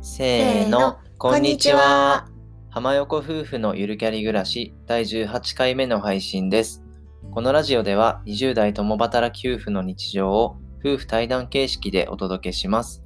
[0.00, 2.28] せーの、こんにちは。
[2.70, 6.82] 浜横夫婦のゆるキャリ暮らし第18回目の配信です。
[7.30, 13.02] このラジオでは20代共働き夫婦の日常を夫婦対談形式でお届けします。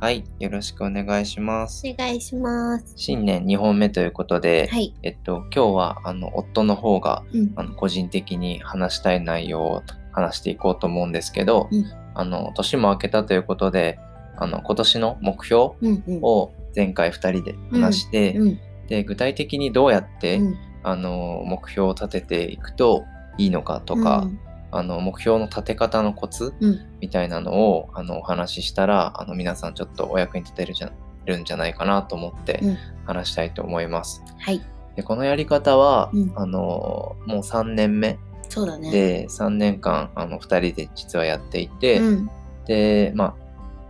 [0.00, 1.82] はい、よろしくお願いします。
[1.86, 2.92] お願いします。
[2.96, 4.94] 新年2本目ということで、はい。
[5.02, 7.52] えっと、今日はあの夫の方がうん。
[7.56, 9.82] あの個人的に話したい内容を
[10.12, 13.98] 話していこうと思うんですけど、うんあの年も明けたということで
[14.36, 16.18] あの今年の目標うんうん。
[16.22, 18.60] を前回2人で話して、うん。
[18.88, 23.04] で具体的にどうやって、うんあの目標を立てていくと
[23.38, 24.28] いいのかとか、
[24.70, 26.80] あの目標の立て方のコツうん。
[27.00, 30.92] みたいなのをあのお話ししたらあの皆さんちょっとお役に立てるじゃ
[31.24, 34.22] るんじゃないかなと思ってうん話したいと思います。
[34.38, 34.60] はい。
[34.94, 38.18] でこのやり方は、うんあのもう3年目
[38.54, 38.88] そうだね。
[38.92, 42.30] で3年間あの2人で実はやっていて、うん。
[42.66, 43.34] でまあ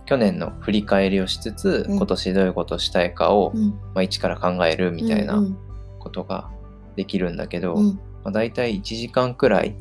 [0.07, 3.69] 去年の振り返りをしつつ、うん今年どういうことをしたいかを、うん。
[3.93, 5.57] まあ、一から考えるみたいなうん
[5.99, 6.49] ことが
[6.95, 7.87] できるんだけど、うん。
[8.23, 9.75] まあ、大体1時間くらい、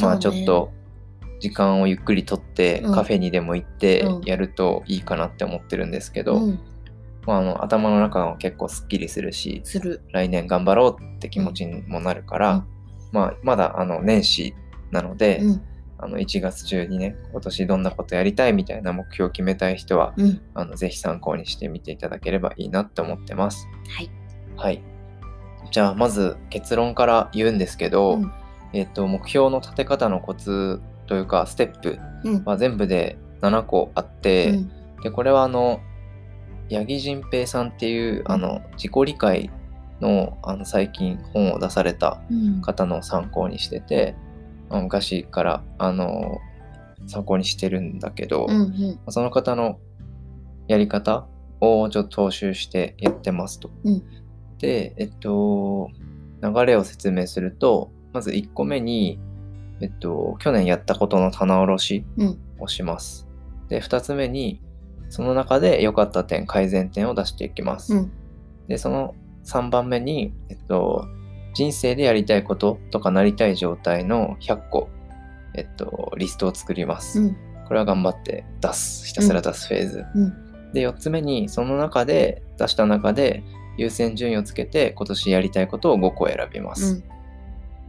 [0.00, 0.72] まあちょっと
[1.38, 6.58] 時間をゆっくりとって、うんカフェにでも行ってうんやるといいかなって思ってるんですけど、うん。
[7.24, 10.02] まあ、あの頭の中が結構すっきりするしする。
[10.10, 12.77] 来年頑張ろうって気持ちにもなるから、うん
[13.12, 14.54] まあ、まだあの年始
[14.90, 15.62] なので、うん。
[16.00, 20.40] あの1月中にね今年どんなことやりたいみたいな目標を決めたい人はうん。
[20.54, 23.66] あのぜひ参考にしてみていただければいいなって思ってます。
[23.88, 24.10] はい。
[24.56, 24.82] はい。
[25.72, 28.32] じゃあまず結論から言うんですけど、うん
[28.74, 32.44] えっと目標の立て方のコツというかステップうん。
[32.44, 34.72] は全部で7個あって、うん。
[35.02, 35.80] でこれはあの
[36.70, 39.50] 八木仁平さんっていうあの自己理解
[40.00, 42.60] のあの最近本を出されたうん。
[42.60, 44.14] 方の参考にしてて、
[44.68, 46.38] まあ昔からあの
[47.06, 48.60] 参考にしてるんだけど、うん。
[48.60, 48.64] う
[49.08, 49.12] ん。
[49.12, 49.78] その方の
[50.68, 51.26] やり方
[51.60, 53.70] をちょっと踏襲してやってますと。
[53.84, 54.02] うん
[54.58, 55.88] で、えっと、
[56.42, 59.18] 流れを説明すると、まず1個目に、
[59.80, 62.38] えっと、去年やったことの棚卸しうん。
[62.58, 63.28] をします。
[63.68, 64.60] で、2つ目に、
[65.10, 67.94] その中で良かった点、改善点を出していきます。
[67.94, 68.12] うん。
[68.66, 69.14] で、その
[69.48, 71.06] 3番目に、えっと、
[71.54, 74.90] 人生でやりたいこととかなりたい状態の100個、
[75.54, 77.20] えっと、リストを作ります。
[77.20, 77.36] うん。
[77.66, 79.06] これは頑張って出す。
[79.06, 80.04] ひたすら出すフェーズ。
[80.14, 80.72] うん。
[80.72, 83.42] で、4つ目に、その中で、出した中で、
[83.78, 87.02] 優先順位をつけて、今年やりたいことを5個選びます。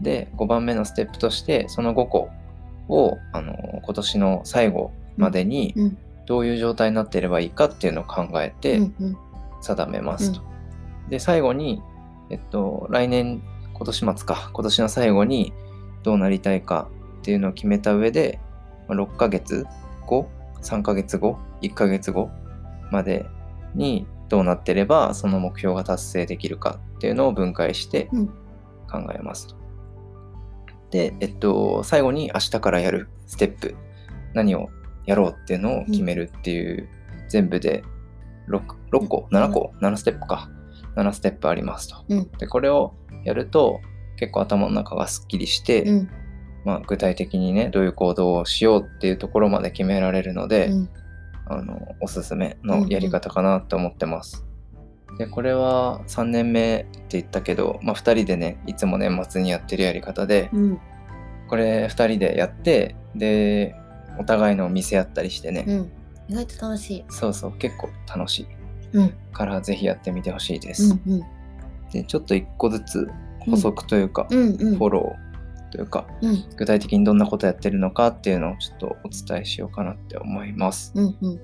[0.02, 2.30] で、5番目のステップとして、その5個
[2.88, 3.54] を、あの、
[3.84, 5.98] 今年の最後までにうん。
[6.26, 8.96] どういう状態になっていればいいかっていうのを考えてうん。
[9.00, 9.18] うん。
[9.62, 10.42] 定めますと。
[11.10, 11.82] で、最後に、
[12.30, 13.42] えっと、来年、
[13.74, 15.54] 今年末か、今年の最後に
[16.04, 16.90] どうなりたいか
[17.20, 18.40] っていうのを決めた上で、
[18.88, 19.66] まあ6ヶ月
[20.06, 20.30] 後、
[20.62, 22.30] 3ヶ月後、1ヶ月後
[22.92, 23.26] まで
[23.76, 28.28] にどうなってればその目標が達成できるかっていうのを分解してうん
[28.90, 29.56] 考えますと。
[30.90, 33.76] で、えっと、最後に明日からやるステップ、
[34.34, 34.70] 何を
[35.06, 36.90] やろうっていうのを決めるっていう、
[37.28, 37.84] 全部で
[38.48, 40.50] 6, 6個、うん7個、7ステップか。
[41.00, 41.96] 7ステップありますと。
[42.10, 42.32] うん。
[42.38, 42.94] で、これを
[43.24, 43.82] やると
[44.18, 46.10] 結構頭の中がすっきりして、うん。
[46.66, 50.90] まあ、具体的にね、どういう行動をしようっていうところまで決められるので、うん。
[51.46, 54.46] あの、おすすめのやり方かなと思ってます。
[55.18, 60.80] で、これは3年目って言ったけど、まあ、2人でね、いつも年末にやってるやり方で、うん。
[61.48, 63.76] これ2人でやって、で、
[64.20, 65.92] お互いのを見せ合ったりしてね、うん。
[66.28, 67.06] 意外と楽しい。
[67.10, 68.59] そうそう、結構楽しいうん。
[69.32, 70.98] から、ぜひやってみてほしいです。
[71.06, 71.14] うん。
[71.14, 71.24] うん。
[71.92, 74.40] で、ちょっと1個ずつ補足というか、うん。
[74.60, 74.78] うん。
[74.78, 76.44] フォローというか、うん。
[76.56, 80.92] 具体的にどんなことやってるのかっていうのをちょっとお伝えしようかなって思います。
[80.96, 81.18] うん。
[81.22, 81.40] うん。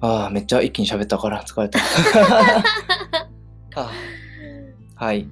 [0.00, 1.78] ああ、めっちゃ一気に喋ったから疲れた。
[3.76, 3.90] あ
[4.94, 5.28] はい。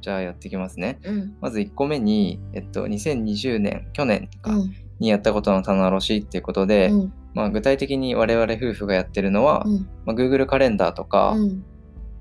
[0.00, 0.98] じゃあやっていきますね。
[1.04, 1.34] うん。
[1.40, 4.72] まず1個目に、えっと、2020年、去年かうん。
[4.98, 7.12] にやったことの棚卸しっていうことで、うん。
[7.34, 9.88] まあ、具体的に我々夫婦がやってるのは、うん。
[10.04, 11.64] まあ、Google カレンダーとか、うん。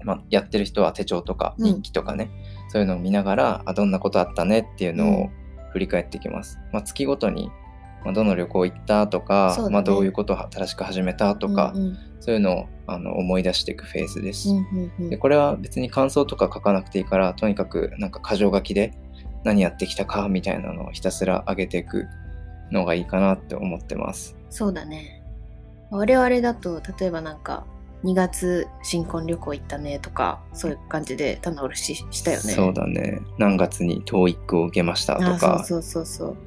[0.03, 2.31] まあ、やってる人は手帳とかうん日記とかね、
[2.69, 5.29] そういうのを見ながらあどんなことあったねっていうのを
[5.73, 6.59] 振り返っていきます。
[6.71, 7.51] まあ、月ごとに、
[8.03, 11.97] まあ、どの旅行行ったとか、ねまあ、どういうことを新しく始めたとか、うん。
[12.19, 14.49] そういうのをあの思い出していくフェーズです。
[14.49, 14.91] うん。
[14.99, 15.09] うん。
[15.09, 18.93] でこれは別に感想とか書かなくていいからとにかくなんか箇条書きで
[19.43, 22.07] 何やってきたかみたいなのをひたすら上げていく
[22.71, 24.40] のがいいかなって思ってます。
[24.51, 25.23] そうだね。
[25.89, 27.65] 我々だと、例えばなんか、
[28.03, 32.53] 2月新婚旅行行ったねとか、そういう感じで棚卸ししたよね。
[32.53, 33.21] そうだね。
[33.37, 36.37] 何月に TOEIC を受けましたとあか、そうそうそうそう。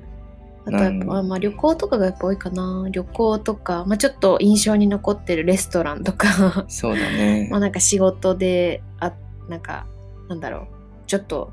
[0.67, 2.89] あとやっぱ、まあ、旅行とかがやっぱ多いかな。
[2.91, 6.65] 旅行とか、まあ、ちょっと印象に残ってるレストランとか。
[6.69, 7.49] そうだね。
[7.53, 9.12] まあなんか仕事であ
[9.49, 9.87] なんか
[10.29, 10.67] なんだろう。
[11.06, 11.53] ちょっと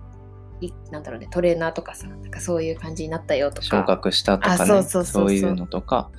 [0.61, 1.27] いなんだろうね。
[1.29, 3.61] トレーナーとかさなんかそういう感じになったよとか。
[3.63, 4.63] 昇格したとかね。
[4.63, 5.29] あそうそうそう。
[5.29, 6.09] そういうのとか、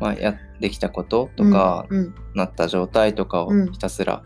[0.00, 2.14] まあ、やできたこととか、うんうん。
[2.34, 3.72] なった状態とかをうん。
[3.72, 4.22] ひたすら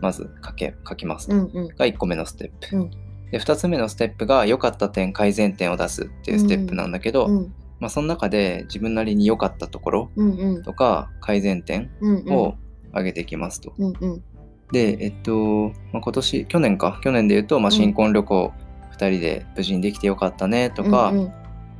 [0.00, 1.28] まず書け書きます。
[1.28, 1.68] と、うんうん。
[1.68, 2.90] が1個目のステップ、うん。
[3.30, 7.54] で2つ目のステップが良かった点改善点を出すっていうステップなんだけど、うん。
[7.78, 10.62] まあ、その中で自分なりに良かったところうんうん。
[10.62, 12.32] とか改善点うんうん。
[12.32, 12.54] を
[12.94, 13.72] 上げていきますと。
[13.78, 14.24] うんうん。
[14.72, 18.52] で、えっと、まあ、今年、去年か、去年で言うと、まあ、新婚旅行
[18.92, 21.32] 2人で無事にできてよかったねとか、うんうん。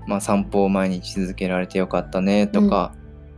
[0.07, 2.95] まあ、散歩を毎日続けられてよかったねとか、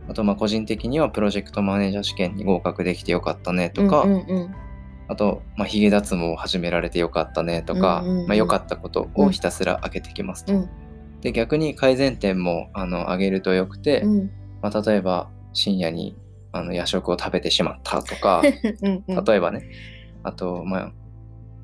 [0.07, 4.55] あと、まあ、個人的にはプロジェクトマネージャー試験に合格できてよかったねとか、うんうん
[5.07, 8.27] あと、まあ、髭脱毛を始められてよかったねとか、うんうんうん。
[8.27, 10.53] まあ、良かったことをひたすら上げていきますと。
[10.53, 10.69] うん。
[11.21, 14.31] で、逆に改善点もあの上げるとよくて、うん。
[14.61, 16.15] まあ、例えば深夜に
[16.51, 18.41] あの夜食を食べてしまったとか、
[18.81, 19.23] うんうん。
[19.25, 19.69] 例えばね、
[20.23, 20.91] あと、まあ、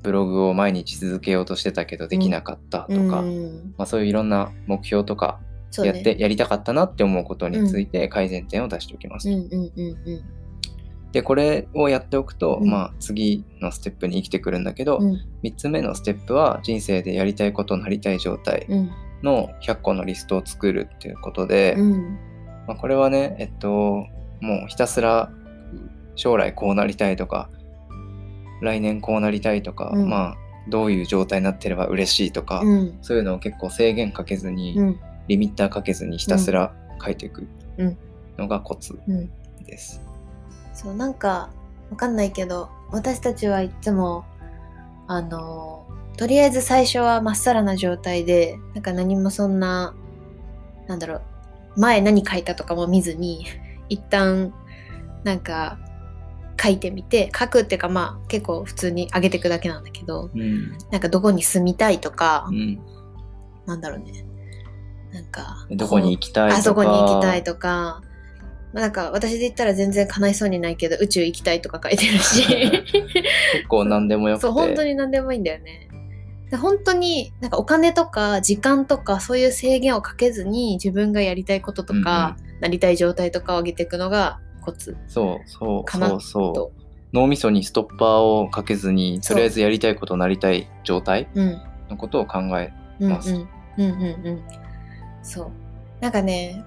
[0.02, 3.74] ブログを毎日続けようとしてたけどできなかったとか、うん。
[3.76, 5.40] まあ、そういういろんな目標とか
[5.78, 9.28] やって、やりたかったなって思うことについて改善点を出しておきます。
[11.12, 12.70] で、これをやっておくと、うん。
[12.70, 15.20] まあ、次のステップに生きてくるんだけど、うん。
[15.42, 18.90] 3つ目のステップは人生でやりたいことなりたい状態うん。
[19.22, 22.18] の100個のリストを作るっていうことで、うん。
[22.66, 24.06] まあ、これはねえっと
[24.40, 25.30] もうひたすら
[26.14, 27.50] 将来こうなりたいとか
[28.62, 30.08] 来年こうなりたいとか、うん。
[30.08, 30.36] まあ
[30.68, 32.98] どういう状態になってれば嬉しいとか、うん。
[33.02, 37.46] そういうのを結構制限かけずに、うんリミッターかけずにひたすら書いていく
[37.78, 37.96] うん。
[38.36, 39.30] のがコツうん。
[39.64, 40.00] です。
[40.74, 41.50] そうなんか
[41.90, 44.24] わかんないけど私たちはいつも
[45.06, 45.86] あの
[46.16, 49.94] とりあえず最初はまっさらな状態でなんか何もそんな
[50.88, 51.22] なんだろう
[51.76, 53.46] 前何書いたとかも見ずに
[53.88, 54.52] 一旦
[55.22, 55.78] なんか
[56.60, 60.76] 書いてみて書くっていうかまあ結構普通に上げていくだけなんだけどうん。
[60.90, 62.80] なんかどこに住みたいとか、うん、
[63.66, 64.24] なんだろうね
[65.12, 66.60] なんかどこに行きたいとか。
[66.60, 68.02] あそこに行きたいとか、
[68.72, 72.46] まあなんか私で言ったら全然叶いそうにないけど宇宙行きたいとか書いてるし。
[72.46, 74.42] 結構何でもよくて。
[74.42, 75.88] そう本当に何でもいいんだよね。
[76.50, 84.96] で本当になんかお金とか時間とかそういう制限をかけずに自分がやりたいこととか、なりたい状態とかを上げていくのがコツ。
[85.08, 86.20] そうそうそう。
[86.20, 86.54] そう。
[86.54, 86.72] と
[87.12, 91.60] 脳みそにストッパーをかけずにとりあえずやりたいことなりたい状態うん。
[91.88, 93.48] のことを考えうんますうん
[93.78, 94.42] うんうんうん
[95.22, 95.50] そう。
[96.00, 96.64] なんかね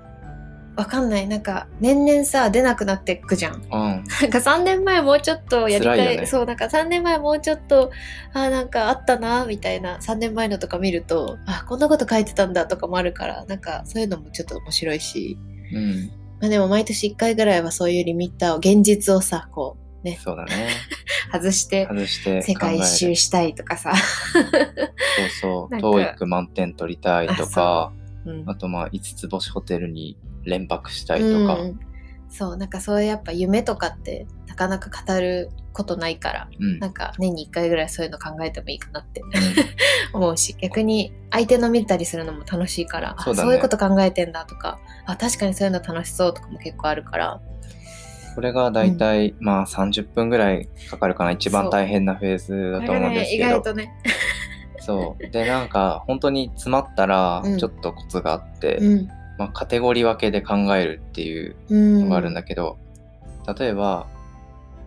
[0.75, 1.27] わかんない。
[1.27, 3.55] なんか年々さ出なくなってくじゃん。
[3.55, 3.61] うん。
[3.69, 6.17] なんか3年前もうちょっとやりたい。
[6.17, 6.25] ね。
[6.25, 7.91] そうなんか3年前もうちょっと
[8.33, 9.97] あなんかあったなみたいな。
[9.97, 15.37] 3年前のとか見るとあこんなこと書いてたんだとかもあるからなんかそういうのもちょっと面白いし、
[15.73, 16.11] うん。
[16.41, 20.19] まあ、でも毎年1回ぐらいはそういうリミッターを現実をさこうね。
[20.23, 20.69] そうだね。
[21.31, 23.93] 外して外して世界一周したいとかさ、
[24.33, 25.75] そうそう。
[25.77, 27.91] TOEIC 満点取りたいとか
[28.25, 28.49] うん。
[28.49, 31.79] あとまあ5つ星ホテルに連泊したいとか、うん。
[32.29, 36.79] そうなんかそういうやっぱ夢とかってなかなか語ることないからうん。
[36.79, 39.21] なんか年に1回ぐらいそういうの考えてもいいかなって。
[40.13, 43.47] 思うし逆に相手の見たりするのも楽しいからあそうだね。
[43.47, 47.41] そういうこと考えてんだとかあ確かにそういうの楽しそうとかも結構あるから。
[48.35, 51.31] これがだいたい、まあ30分ぐらいかかるかな。
[51.31, 53.91] 一番大変なフェーズだと思うんですけ意ど外とね
[54.85, 55.29] そう。
[55.31, 57.57] でなんか本当に詰まったらうん。
[57.57, 59.07] ちょっとコツがあって、うん。
[59.37, 62.77] まあ、カテゴリー分けで考えるっていううんのがあるんだけど、
[63.57, 64.07] 例えば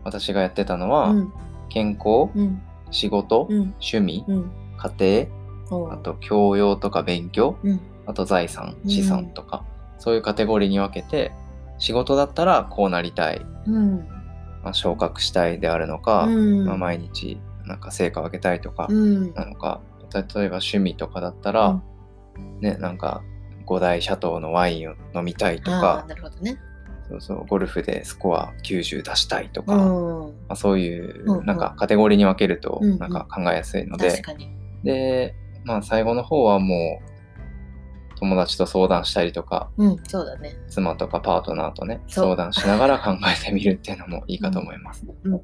[0.04, 1.32] 私がやってたのは、うん。
[1.68, 2.62] 健康、うん。
[2.90, 3.58] 仕事、うん。
[3.80, 4.50] 趣味、うん。
[4.76, 5.26] 家
[5.70, 7.80] 庭あと教養とか勉強うん。
[8.06, 8.90] あと財産うん。
[8.90, 9.64] 資産とか、
[9.98, 11.32] そういうカテゴリーに分けて
[11.78, 13.96] 仕事だったらこうなりたい、うん。
[14.62, 16.64] まあ、昇格したいであるのか、うん。
[16.66, 19.34] まあ、毎日なんか成果を上げたいとかうん。
[19.34, 19.80] なのか、
[20.14, 21.82] 例えば趣味とかだったら、
[22.60, 23.22] ねなんか
[23.64, 26.58] 五大シャトーのワインを飲みたいとあかーなるほどね。
[27.08, 30.34] そうそうゴルフでスコア90出したいとか、うん。
[30.48, 31.46] まあ、そういううんうん。
[31.46, 32.98] なんかカテゴリーに分けるとうんうん。
[32.98, 34.22] なんか考えやすいので、
[34.84, 37.16] で、まあ最後の方はもう
[38.18, 40.56] 友達と相談したりとか、うんそうだね。
[40.68, 45.04] 妻とかパートナーとね、相談しながら考えてみるっていうのもいいかと思います。
[45.24, 45.40] うん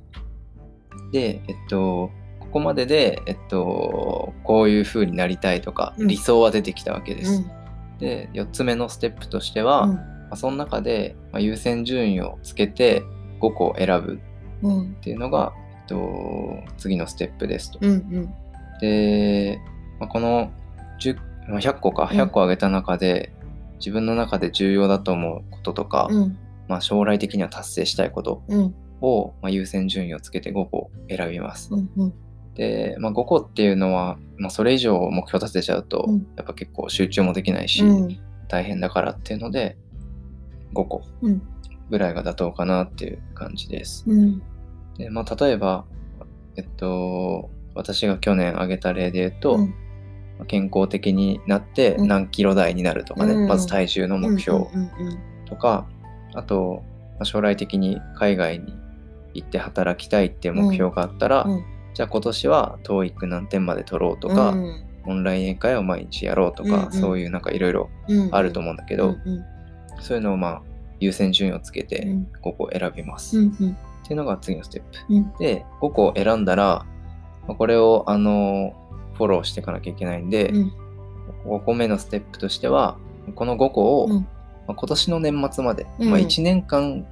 [1.13, 6.09] で、えっと、ここまでで、えっと、こういう風になりたいとか、うん。
[6.09, 7.35] 理想は出てきたわけです。
[7.35, 7.99] うん。
[7.99, 9.95] で、4つ目のステップとしては、うん。
[9.95, 13.03] まあ、その中で、まあ、優先順位をつけて
[13.41, 14.21] 5個選ぶ
[14.63, 14.91] うん。
[14.93, 17.79] っていうのが、えっと、次のステップですと。
[17.83, 18.35] うんうん。
[18.81, 19.59] で、
[20.01, 20.51] まあ、この
[21.01, 21.17] 10
[21.49, 22.21] まあ100個かうん。
[22.21, 23.33] 100個挙げた中で、
[23.79, 26.39] 自分の中で重要だと思うこととか、うん。
[26.69, 31.69] まあ、将来的には達成したいことうんを、まあ、優先順位をつけて5個選びます。
[31.73, 32.15] うんうん。
[32.55, 36.27] で、まあ、5個っていうのは、まあ、それ以上目標立てちゃうと、うん。
[36.37, 38.19] やっぱ結構集中もできないし、うん。
[38.49, 39.77] 大変だからっていうので
[40.75, 41.43] 5個うん。
[41.91, 44.05] ぐらいが妥当かなっていう感じです。
[44.07, 44.43] うん。
[44.97, 45.85] でまあ、例えば、
[46.57, 49.59] えっと、私が去年挙げた例で言うと、
[50.47, 52.09] 健康的になってうん。
[52.09, 53.49] 何キロ台になるとかね、うん。
[53.49, 54.67] まず体重の目標
[55.47, 55.89] とか、
[56.35, 56.83] あと、
[57.15, 58.75] まあ将来的に海外に
[59.35, 61.65] 行って働きたいっていう目標があったら、うん。
[61.95, 64.85] じゃあ今年は TOEIC 何点まで取ろうとか、うん。
[65.05, 66.93] オンライン英会を毎日やろうとか、うんうん。
[66.93, 69.45] そういうなんかいろいろうんあると思うんだけど、うんうん。
[70.01, 70.63] そういうのをまあ
[71.01, 72.29] 優先順位をつけてうん。
[72.43, 73.39] 5個選びます。
[73.39, 73.77] っうんうん。
[74.05, 75.15] ていうのが次のステップ。
[75.15, 75.33] うん。
[75.39, 76.87] で、5個選んだら、
[77.47, 78.75] まあこれをあの
[79.15, 80.73] フォローしていかなきゃいけないんで、うん。
[81.47, 82.97] 5個目のステップとしては、
[83.35, 84.13] この5個を、うん。
[84.15, 84.29] ま
[84.69, 86.11] あ今年の年末まで、うん。
[86.11, 87.07] まあ、1年間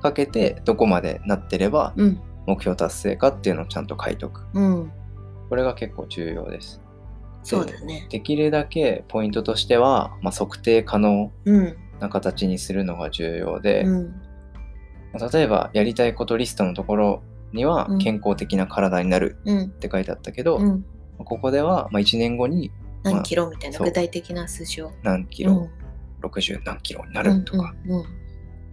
[0.00, 2.20] かけてどこまでなってればうん。
[2.46, 4.46] 目標達成かっていうのをちゃんと書いとく。
[4.54, 4.92] うん。
[5.48, 6.80] これが結構重要です。
[7.42, 8.06] そうだね。
[8.10, 11.76] できるだけポイントとしては、まあ、測定可能うん。
[12.00, 14.08] な形にするのが重要で、うん。
[15.12, 17.98] まあ例えばやりたいことリストのところにはうん。
[17.98, 19.64] 健康的な体になるうん。
[19.64, 20.84] って書いてあったけど、うん。
[21.18, 24.92] ここではまあ1年後に何キロみたいな具体的な数字を。
[25.02, 25.68] 何キロ、
[26.22, 28.04] 60何キロになるとか、うん。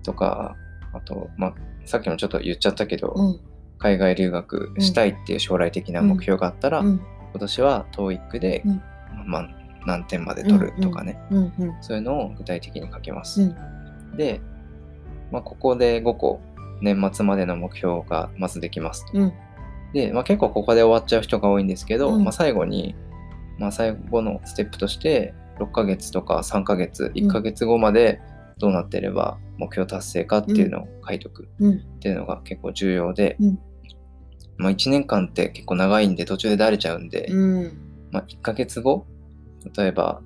[0.03, 0.55] とか
[0.97, 1.53] あと、まあ、
[1.85, 3.39] さっきもちょっと言っちゃったけど、うん。
[3.79, 7.01] 海外留学したいっていう将来的な目標があったら、うん。
[7.31, 8.81] 今年は TOEIC で、うん。
[9.25, 9.49] まあ、
[9.85, 13.41] 何点まで取るとかね、うんうんそういうのを具体的に書きます。
[13.41, 14.17] うん。
[14.17, 14.41] で、
[15.31, 16.41] まあ、ここで5個
[16.81, 19.05] 年末までの目標がまずできます。
[19.11, 19.17] と。
[19.17, 19.33] うん。
[19.93, 22.23] で、まあ、結構ここで終わっちゃう人が多いんですけど、うん。
[22.23, 22.95] まあ、最後に、
[23.57, 28.21] まあ、最後のステップとして6ヶ月とか3ヶ月1ヶ月後まで
[28.59, 31.73] どうなってれば目標達成かっていうのを書いとくうん。
[31.75, 33.59] っていうのが結構重要で、うん。
[34.57, 37.77] まあ、1年間って結構長いんで途中でだれちゃうんで、うん。
[38.11, 39.05] まあ、1ヶ月後
[39.77, 40.21] 例えば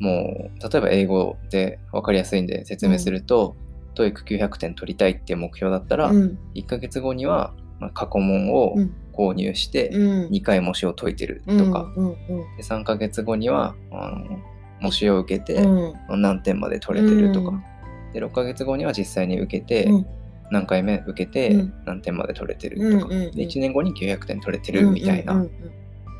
[0.00, 3.56] もう例えば英語で分かりやすいんで説明すると、
[3.94, 6.38] TOEIC900 点取りたいっていう目標だったら、うん。
[6.54, 8.94] 1ヶ月後にはまあ過去問をうん。
[9.12, 10.28] 購入してうん。
[10.28, 12.16] 2回模試を解いてるとか、うんうん
[12.56, 14.40] で3ヶ月後にはあの
[14.80, 16.22] 模試を受けてうん。
[16.22, 17.64] 何点まで取れてるとか、うん
[18.12, 20.06] で6ヶ月後には実際に受けて、うん。
[20.50, 21.74] 何回目受けてうん。
[21.86, 25.46] 何点まで取れてるとか、で1年後に900点取れてるみたいな、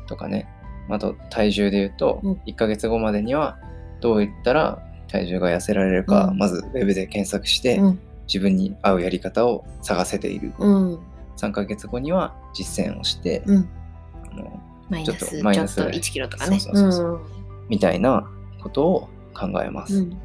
[0.07, 0.47] とかね。
[0.89, 2.33] あと体重で言うと、うん。
[2.47, 3.57] 1ヶ月後までには
[4.01, 6.37] どういったら体重が痩せられるか、うん。
[6.37, 7.99] まずウェブで検索して、うん。
[8.27, 10.53] 自分に合うやり方を探せている。
[10.57, 10.99] うん。
[11.37, 13.69] 3ヶ月後には実践をして、うん。
[14.31, 16.59] あのマイナスちょっちょっとマイナスと1キロとかね。
[17.69, 18.27] みたいな
[18.61, 19.99] ことを考えます。
[19.99, 20.17] うん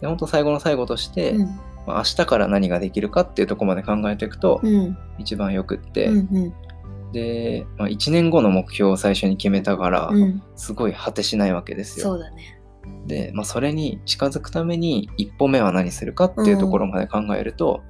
[0.00, 1.46] で本当最後の最後として、うん。
[1.86, 4.96] まあ、明日から何ができるかっていうところまで考えていくとうん。
[5.18, 7.12] 一番よくって、うんうん。
[7.12, 10.42] で、まあ、1年後の目標を最初に決めたから、うん。
[10.56, 12.06] すごい果てしないわけですよ。
[12.06, 12.60] そうだね。
[13.06, 17.82] で、まあ、それに近づくために一歩目は何するかっていうところまで考えると、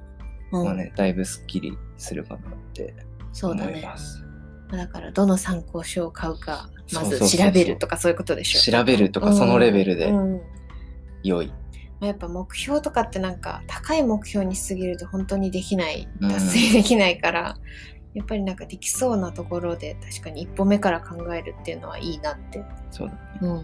[0.51, 0.63] うん。
[0.65, 2.93] まあね、だいぶすっきりするかなって
[3.41, 4.25] 思います。
[4.71, 8.71] だからどの参考書を買うかまず調べるとかそういうことでしょ。
[8.71, 10.33] 調べるとかそのレベルでうん。
[10.33, 10.41] うん。
[11.23, 11.47] 良い。
[11.47, 11.64] まあ
[12.01, 16.07] やっぱ目標とかってなんか高い目標にしすぎると本当にできない。
[16.19, 16.29] うん。
[16.29, 17.57] 達成できないから、
[18.13, 23.19] やっぱりなんかできそうなところで確かに一歩目から考えるっていうのはいいなって、そうだね。
[23.41, 23.63] うん、思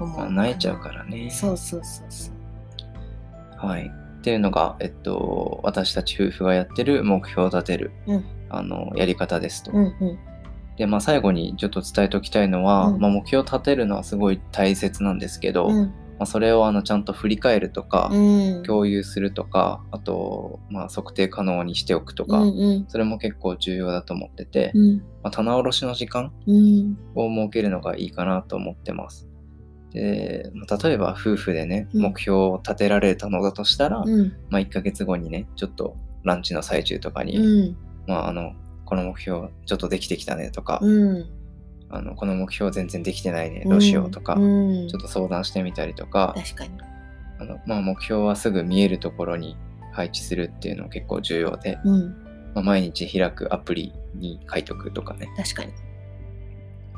[0.00, 0.18] う。
[0.18, 1.30] まあ、泣いちゃうからね。
[1.30, 3.66] そうそうそうそう。
[3.66, 3.90] はい。
[4.18, 8.24] っていうのが、えっと、私たち夫婦がやってる目標を立てる、うん。
[8.48, 9.70] あのやり方ですと。
[9.72, 10.18] うんうん。
[10.76, 13.00] で、まあ、最後にちょっと伝えておきたいのは、うん。
[13.00, 18.62] まあ、目標を立てるのはすごい大切なんですけど、まうんあ、それをあのちゃんと振り返るとか、うん。
[18.62, 22.84] 共有するとか、あと、まあ、測定可能にしておくとか、うんうん。
[22.88, 24.96] それも結構重要だと思ってて、うん。
[25.22, 26.98] まあ、棚卸しの時間うん。
[27.14, 29.28] を設けるのがいいかなと思ってます。
[29.92, 32.02] で、まあ例えば夫婦でね、うん。
[32.02, 34.32] 目標を立てられたのだとしたら、うん。
[34.50, 37.76] まあ、1ヶ月後にね、ちょっとランチの最中とかに、うん。
[38.06, 38.52] まあ、あの、
[38.84, 41.39] この目標ちょっとできてきたねとか、うん
[41.90, 44.88] あのこの目標全然できてないね、どうしようとか、うん。
[44.88, 46.72] ちょっと相談してみたりとか、確かに。
[47.40, 49.56] あのまあ、目標はすぐ見えるところに
[49.92, 52.08] 配置するっていうの結構重要で、うん。
[52.54, 55.72] まあ、毎日開くアプリに書いとくとかね、確かに。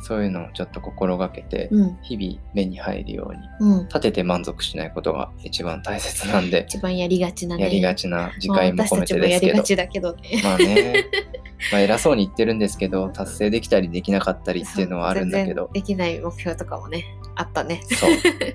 [0.04, 1.96] そういうのをちょっと心がけて、うん。
[2.02, 3.34] 日々目に入るよう
[3.66, 3.86] に、うん。
[3.86, 7.62] 立てて満足しないことが一番大切なんで、 一番やりがちなね。
[7.62, 9.62] やりがちな次回も込めまあ私たちてですけどもやりが。
[9.62, 10.22] ちだけどね。
[10.42, 11.04] まあね、
[11.70, 15.70] まあ偉そうに言ってるんですけど達成できたりできなかったりっていうのはあるんだけど。
[15.72, 17.04] できない目標とかもね
[17.34, 17.82] あったね。
[17.88, 18.10] そう。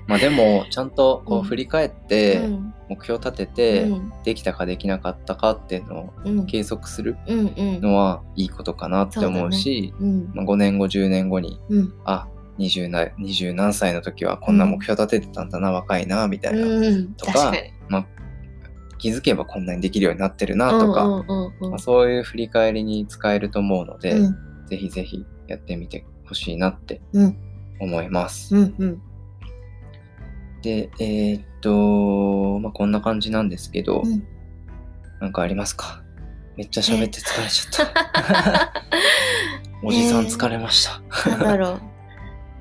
[0.06, 1.44] まあでもちゃんとこううん。
[1.44, 2.74] 振り返ってうん。
[2.88, 4.12] 目標立ててうん。
[4.24, 6.46] できたかできなかったかっていうのをうん。
[6.46, 10.30] 計測するのはいいことかなって思うしうん。
[10.34, 11.94] まあ、5年後10年後にうん。
[12.04, 17.14] あ20な20何歳の時はこんな目標立ててたんだな、若いなみたいな、うん。
[17.14, 17.52] とか。
[17.88, 18.06] まあ、
[18.98, 24.36] 気づけばこんなにできるようになってるなとか、うんうんうんうんまあ、そういう振り返りに使えると思うので、うん
[24.66, 27.36] ぜひぜひやってみてほしいなってうん
[27.80, 28.54] 思います。
[28.54, 29.02] うんうん
[30.60, 34.26] でえーっと、まあ、こんな感じなんですけど、うん
[35.20, 36.02] なんかありますか？
[36.56, 38.72] めっちゃ喋って疲れちゃった。
[39.82, 40.86] おじさん疲れまし
[41.24, 41.30] た。
[41.30, 41.80] なんだろう。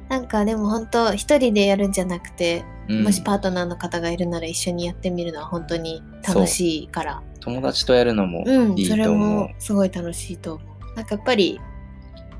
[0.10, 7.22] なんかでも本当一人でやるんじゃなくて、うんもしパートナーの方がいるなら一緒にやってみるのは本当に楽しいから。
[7.42, 9.50] 友達とやるのもうん、いいそれと思うも。
[9.60, 10.96] すごい楽しいと思う。
[10.96, 11.60] なんかやっぱり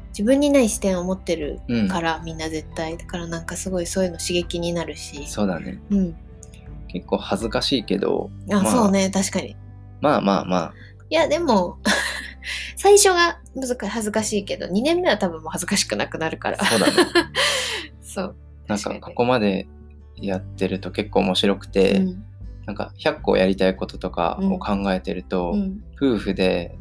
[0.10, 2.98] 自分にない視点を持ってるうんから、みんな絶対。
[2.98, 5.28] だからなんかすごいそういうの刺激になるし。
[5.28, 5.80] そうだね。
[5.90, 6.16] うん。
[6.88, 9.58] 結構恥ずかしいけど、あ、まあそうね、確かに。
[10.00, 10.74] まあまあまあ、
[11.10, 11.78] いや、でも、
[12.76, 16.58] 最初が難し恥ずかしいけど、2年目は多分もう恥ずかしくなくなるから。
[16.64, 16.94] そうだね。
[18.02, 18.36] そう。
[18.68, 19.68] なんかここまで
[20.16, 22.24] やってると結構面白くて、うん
[22.66, 26.78] なんか100個やりたいこととかを考えてると、うん夫婦で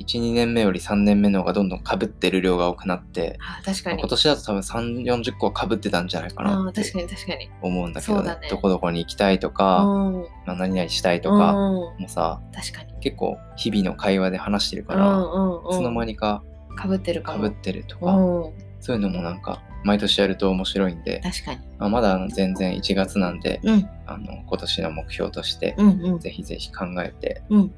[0.00, 4.00] 1、2年目より3年目の方がどんどん被ってる量が多くなって、あ確かに。
[4.00, 7.50] 今年だと多分3、40個被ってたんじゃないかなあって確かに確かに。
[7.60, 10.22] 思うんだけど、そうだねどこどこに行きたいとか、うん。
[10.46, 12.94] まあ、何々したいとかうんもさ、確かに。
[13.00, 15.00] 結構日々の会話で話してるから。
[15.00, 16.42] いつの間にか
[16.76, 17.44] かぶってるかも。
[17.44, 18.52] 被ってるとか、うん。
[18.80, 21.60] そういうのもなんか毎年やると面白いんで、確かに。
[21.78, 23.88] まあ、まだ全然1月なんで、うん。
[24.06, 26.18] あの今年の目標として、うんうん。
[26.18, 27.74] ぜひぜひ考えて、うん。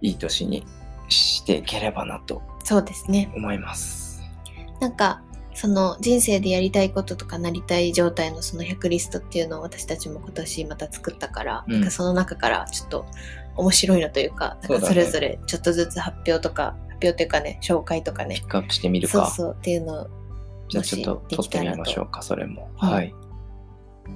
[0.00, 0.66] いい年に
[1.08, 3.32] していければなとそうですね。
[3.36, 4.20] 思います。
[4.80, 5.22] なんか、
[5.54, 13.06] その人生でやりたいこととかなりたい状態のその100リストっていうのを私たちも今年また作ったから、うんなんかその中からちょっと
[13.56, 19.26] 面白いのというか、なんかそれぞれちょっとずつ発表とか、発表というかね、紹介とかねピッ、クアップしてみるか。
[19.28, 20.10] そうそうっていうのを、
[20.68, 22.68] じゃあちょっと撮ってみましょうか、それも。
[22.82, 23.14] うんはい。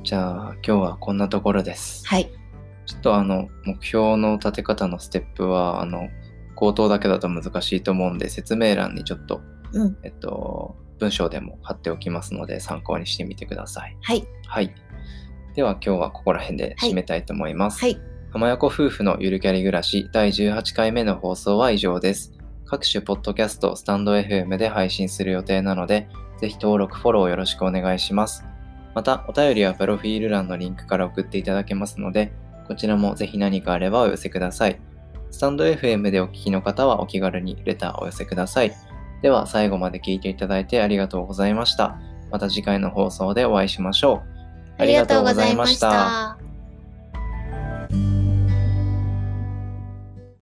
[0.02, 2.04] じゃあ今日はこんなところです。
[2.06, 2.30] はい。
[2.84, 6.08] ちょっとあの目標の立て方のステップはあの
[6.60, 9.40] 口頭だけだと難しいと思うんで説明欄にちょっと、
[9.72, 9.96] うん。
[10.02, 13.96] えっと、文章でも貼っておきますので参考にしてみてください。
[14.02, 14.24] はい。
[14.46, 14.74] はい。
[15.54, 17.80] では今日はここら辺で締めたいと思います。
[17.80, 17.98] はい。
[18.30, 22.32] 浜横夫婦のゆるキャリ暮らし第18回目の放送は以上です。
[22.66, 26.08] 各種ポッドキャスト、スタンド FM で配信する予定なので、
[26.40, 28.44] ぜひ登録、フォローよろしくお願いします。
[28.94, 32.32] また、お便りはプロフィール欄のリンクから送っていただけますので、
[32.68, 34.80] こちらもぜひ何かあればお寄せください。
[35.30, 38.72] スタンド FM でお聞きの方はお気軽にレターお寄せください。
[39.22, 41.98] では、最後まで聞いていただいてありがとうございました。
[42.30, 44.22] また次回の放送でお会いしましょ
[44.78, 44.82] う。
[44.82, 46.49] ありがとうございました。